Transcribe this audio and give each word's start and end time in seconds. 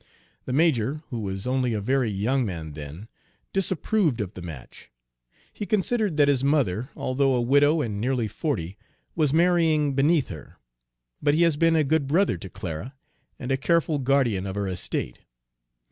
The 0.45 0.51
major, 0.51 1.03
who 1.11 1.19
was 1.19 1.45
only 1.45 1.75
a 1.75 1.79
very 1.79 2.09
young 2.09 2.43
man 2.43 2.71
then, 2.71 3.07
disapproved 3.53 4.19
of 4.19 4.33
the 4.33 4.41
match; 4.41 4.89
he 5.53 5.67
considered 5.67 6.17
that 6.17 6.27
his 6.27 6.43
mother, 6.43 6.89
although 6.95 7.35
a 7.35 7.41
widow 7.43 7.81
and 7.81 8.01
nearly 8.01 8.27
forty, 8.27 8.79
was 9.15 9.31
marrying 9.31 9.93
beneath 9.93 10.29
her. 10.29 10.57
But 11.21 11.35
he 11.35 11.43
has 11.43 11.55
been 11.55 11.75
a 11.75 11.83
good 11.83 12.07
brother 12.07 12.39
to 12.39 12.49
Clara, 12.49 12.95
and 13.37 13.51
a 13.51 13.57
careful 13.57 13.99
guardian 13.99 14.47
of 14.47 14.55
her 14.55 14.67
estate. 14.67 15.19